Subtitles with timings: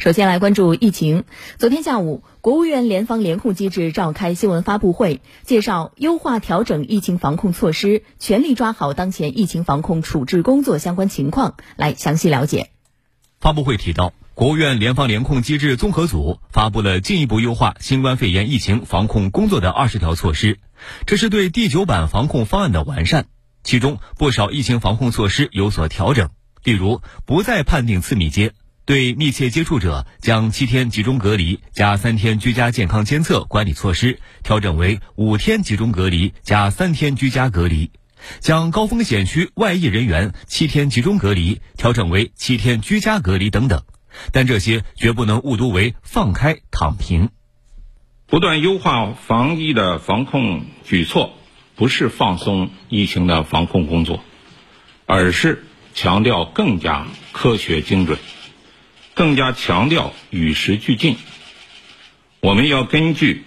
[0.00, 1.24] 首先来关注疫情。
[1.58, 11.56] 昨天下午，国务院联防联控机制召开新闻发布会，介绍优化调整疫情防控措施，全力抓好当前疫情防控处置工作相关情况。
[11.76, 12.70] 来详细了解。
[13.40, 20.60] 发布会提到，国务院联防联控机制综合组发布了进一步优化新冠肺炎疫情防控工作的二十条措施，
[21.04, 23.26] 这是对第九版防控方案的完善。
[23.62, 26.30] 其中不少疫情防控措施有所调整，
[26.64, 28.54] 例如不再判定次密接。
[28.90, 37.92] 对密切接触者，将七天集中隔离加三天居家健康监测管理措施调整为五天集中隔离加三天居家隔离；
[38.40, 43.84] 将高风险区外溢人员七天集中隔离调整为七天居家隔离等等。
[44.32, 47.28] 但这些绝不能误读为放开躺平。
[48.26, 51.30] 不断优化防疫的防控举措，
[51.76, 54.24] 不是放松疫情的防控工作，
[55.06, 55.62] 而是
[55.94, 58.18] 强调更加科学精准。
[59.20, 61.18] 更加强调与时俱进，
[62.40, 63.44] 我们要根据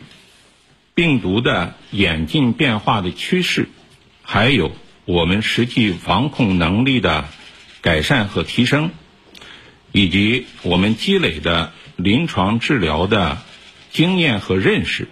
[0.94, 3.70] 病毒的演进变化的趋势，
[4.22, 4.72] 还有
[5.06, 7.28] 我们实际防控能力的
[7.82, 8.92] 改善和提升，
[9.92, 13.40] 以及我们积累的临床治疗的
[13.90, 15.08] 经验和认识，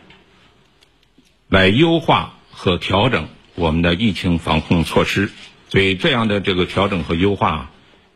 [1.49, 5.31] 来优化和调整我们的疫情防控措施。
[5.69, 7.71] 所以，这样的这个调整和优化，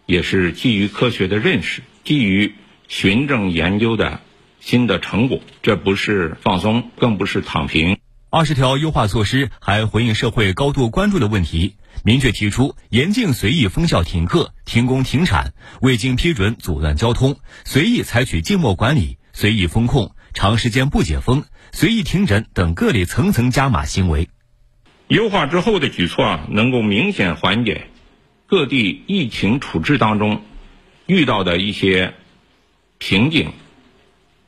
[0.06, 1.82] 也是基于科学的认识。
[2.06, 2.54] 基于
[2.88, 4.22] 循证研究的
[4.60, 7.98] 新的成果，这不是放松，更不是躺平。
[8.30, 24.30] 二十条优化措施还回应社会高度关注的问题，明确提出严禁随意封校停课、停工停产、未经批准阻断交通、随意采取静默管理、随意封控、长时间不解封、随意停诊等各类层层加码行为。
[25.08, 27.88] 优化之后的举措啊，能够明显缓解
[28.46, 30.42] 各地疫情处置当中。
[31.06, 32.14] 遇到的一些
[32.98, 33.54] 瓶颈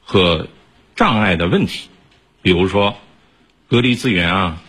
[0.01, 0.47] 和
[0.95, 1.89] 障碍的问题，
[2.41, 2.97] 比如说
[3.67, 4.63] 隔离资源啊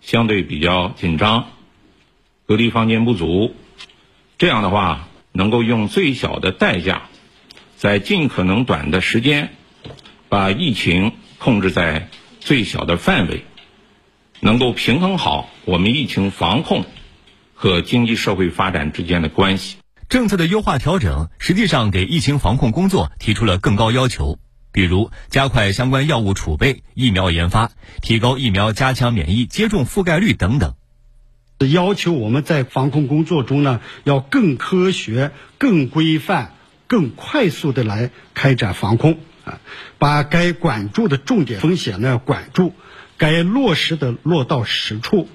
[0.00, 1.48] 相对比较紧张，
[2.46, 3.54] 隔离房间不足，
[4.38, 7.02] 这样的话能够用最小的代价，
[7.76, 9.50] 在尽可能短的时间
[10.28, 12.08] 把疫情控制在
[12.40, 13.44] 最小的范围，
[14.40, 16.86] 能够平衡好我们疫情防控
[17.54, 19.76] 和经济社会发展之间的关系。
[20.14, 24.38] 政策的优化调整，实际上给疫情防控工作提出了更高要求，
[24.70, 30.74] 比如加快相关药物储备、疫苗研发，提高疫苗加强免疫接种覆盖率等等。
[31.68, 36.54] 要求我们在防控工作中呢，要更科学、更规范、
[36.86, 39.58] 更快速的来开展防控啊，
[39.98, 42.72] 把该管住的重点风险呢管住，
[43.18, 45.28] 该落实的落到实处，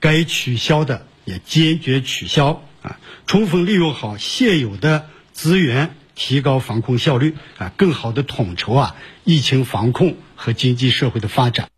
[0.00, 2.64] 该取消的也坚决取消。
[2.84, 11.68] 啊，充分利用好现有的资源，提高防控效率啊，更好的统筹啊疫情防控和经济社会的发展。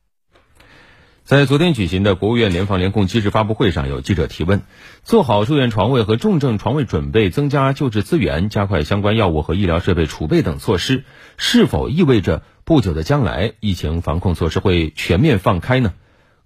[1.22, 4.62] 在昨天举行的国务院联防联控机制发布会上，有记者提问：
[5.04, 11.04] 做好住院床位和重症床位准备，增加救治资源，加快相关药物和医疗设备储备等措施，
[11.36, 15.94] 是否意味着不久的将来疫情防控措施会全面放开呢？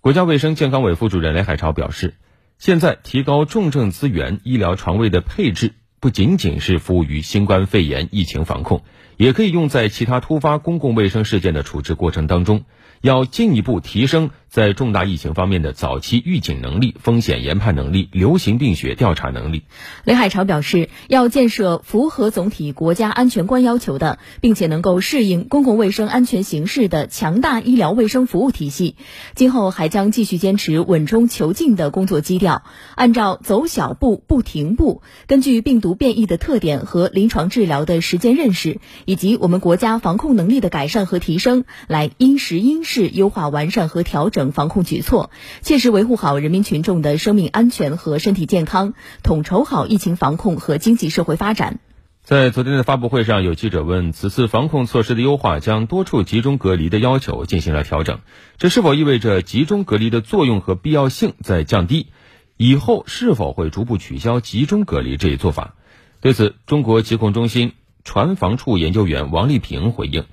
[0.03, 2.13] 国家卫生健康委副主任雷海潮表示。
[2.61, 8.83] 现在提高重症资源、医疗床位的配置，不仅仅是服务于新冠肺炎疫情防控，
[9.17, 12.65] 也可以用在其他突发公共卫生事件的处置过程当中。
[13.01, 19.63] 要进一步提升在重大疫情方面的早期预警能力、风险研判能力、流行病学调查能力。
[20.03, 28.97] 雷海潮表示，要建设符合总体国家安全观要求的，并且能够适应公共卫生安全形势的强大医疗卫生服务体系。
[29.37, 32.65] 今后还将继续坚持稳中求进的工作基调，
[32.97, 42.81] 按照走小步不停步，根据病毒变异的特点和临床治疗的实践认识，以及我们国家防控能力的改善和提升，来因时因。
[42.83, 45.31] 势优化完善和调整防控举措，
[45.63, 51.81] 切实维护好人民群众的生命安全和身体健康，统筹好疫情防控和经济社会发展。
[52.23, 58.21] 在昨天的发布会上，有记者问：此次防控措施的优化将多处集中隔离的要求进行了调整，
[58.57, 62.09] 这是否意味着集中隔离的作用和必要性在降低？
[62.57, 65.75] 以后是否会逐步取消集中隔离这一做法？
[66.21, 67.73] 对此，中国疾控中心
[68.05, 70.25] 传防处研究员王丽萍回应。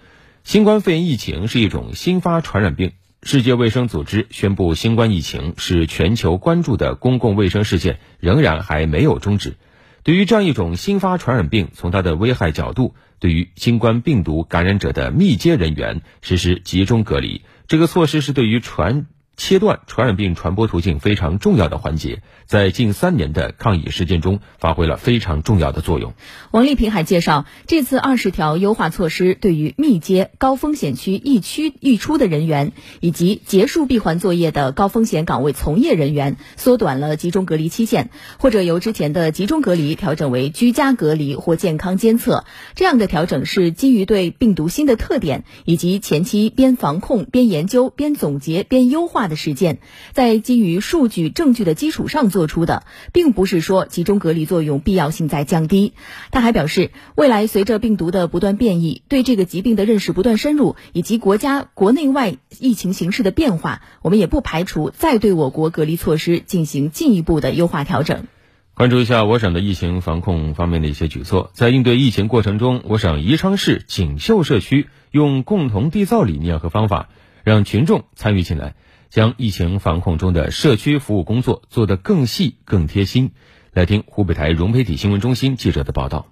[0.43, 2.91] 新冠肺炎疫情是一种新发传染病。
[3.23, 9.55] 世界卫生组织宣布，新冠疫情是全球关注的公共卫生事件，仍然还没有终止。
[10.03, 26.15] 对于这样一种新发传染病，从它的危害角度，对于新冠病毒感染者的密接人员实施集中隔离，这个措施是对于传切断传染病传播途径非常重要的环节，在近三年的抗疫实践中发挥了非常重要的作用。
[26.49, 38.09] 王丽萍还介绍，这次二十条优化措施对于密接、高风险区疫区疫出的人员，以及结束闭环作业的高风险岗位从业人员，缩短了集中隔离期限，
[38.39, 42.43] 或者由之前的集中隔离调整为居家隔离或健康监测。
[42.73, 49.26] 这样的调整是基于对病毒新的特点以及前期边防控边研究边总结边优化。
[49.27, 49.79] 的实践，
[50.11, 52.83] 在基于数据证据的基础上做出的，
[53.13, 55.93] 并不是说集中隔离作用必要性在降低。
[56.31, 68.25] 他还表示，未来随着病毒的不断变异，对这个疾病的认识不断深入，以及国家国内外疫情形势的变化，我们也不排除再对我国隔离措施进行进一步的优化调整。
[68.73, 77.09] 关注一下我省的疫情防控方面的一些举措，在应对疫情过程中，我省宜昌市锦绣社区用共同缔造理念和方法，
[77.43, 78.75] 让群众参与进来。
[79.09, 83.31] 将疫情防控中的社区服务工作做得更细、更贴心。
[83.73, 86.27] 来听湖北台融媒体新闻中心记者的报道。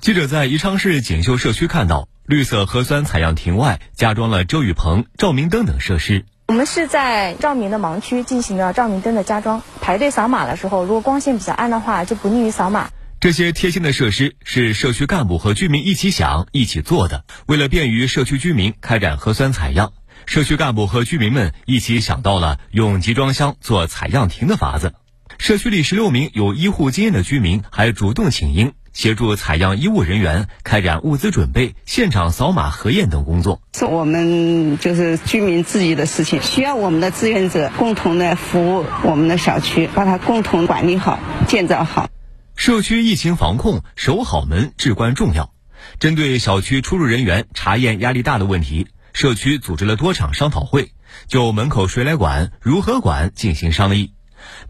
[0.00, 6.24] 记者在宜昌市锦绣社区看到，绿色核酸采样亭外加装了遮雨棚、照明灯等设施。
[6.46, 9.60] 我们是在照明的盲区进行了照明灯的加装。
[9.80, 12.90] 排队扫码的时候，如果光线比较暗的话，就不利于扫码。
[13.20, 19.92] 这些贴心的设施是社区干部和居民一起想、一起做的，为了便于社区居民开展核酸采样。
[20.28, 24.92] 社区干部和居民们一起想到了用集装箱做采样亭的法子。
[25.38, 33.62] 社区里十六名有医护经验的居民还主动请缨，协助采样医务人员开展物资准备、现场扫码核验等工作。
[33.72, 42.10] 是我们就是居民自己的事情，需要我们的志愿者共同的服务我们的小区，把它共同管理好、建造好。
[42.54, 45.54] 社区疫情防控守好门至关重要。
[45.98, 48.88] 针对小区出入人员查验压力大的问题。
[49.18, 50.92] 社区组织了多场商讨会，
[51.26, 54.12] 就门口谁来管、如何管进行商议。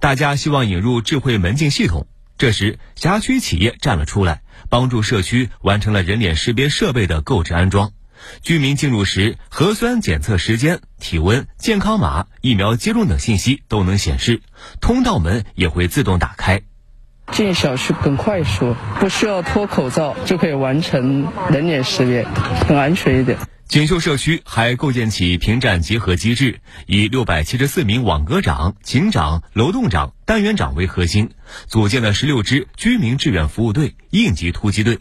[0.00, 2.06] 大家希望引入智慧门禁系统。
[2.38, 4.40] 这时，辖区企业站了出来，
[4.70, 7.92] 帮助社区完成了人脸识别设备的购置安装。
[8.40, 14.40] 居民进入时，核酸检测时间、体温、健康码、疫苗接种等信息都能显示，
[14.80, 16.62] 通道门也会自动打开。
[17.32, 22.26] 进小区很快速，不需要脱口罩就可以完成人脸识别，
[22.66, 23.36] 更安全一点。
[23.68, 31.32] 锦绣社区还构建起平战结合机制，以六百七十四名网格长、警长、楼栋长、单元长为核心，
[31.66, 35.00] 组建了十六支居民志愿服务队、应急突击队，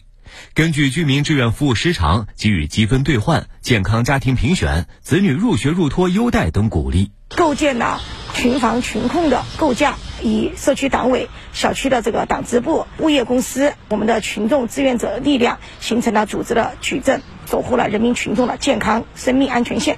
[0.54, 8.02] 根据居民志愿服务时长给予积分兑换、健康家庭评选、子女入学入托优待等鼓励，构建了
[8.34, 17.22] 群防群控的构架，以社区党委、小区的这个党支部、物业公司、我们的群众志愿者力量，形成了组织的矩阵。
[17.50, 19.98] 守护了人民群众的健康生命安全线。